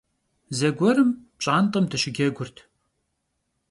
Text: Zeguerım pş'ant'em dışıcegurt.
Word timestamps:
Zeguerım 0.57 1.09
pş'ant'em 1.39 1.85
dışıcegurt. 1.91 2.57